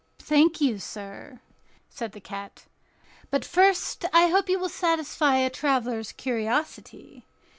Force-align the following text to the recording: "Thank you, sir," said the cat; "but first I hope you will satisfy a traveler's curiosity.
"Thank 0.17 0.59
you, 0.59 0.79
sir," 0.79 1.41
said 1.91 2.13
the 2.13 2.19
cat; 2.19 2.65
"but 3.29 3.45
first 3.45 4.03
I 4.11 4.29
hope 4.29 4.49
you 4.49 4.57
will 4.57 4.67
satisfy 4.67 5.35
a 5.35 5.49
traveler's 5.51 6.11
curiosity. 6.11 7.23